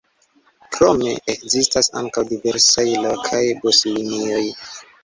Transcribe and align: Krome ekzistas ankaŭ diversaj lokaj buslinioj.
Krome 0.77 1.13
ekzistas 1.35 1.91
ankaŭ 2.01 2.25
diversaj 2.33 2.87
lokaj 3.07 3.47
buslinioj. 3.63 4.45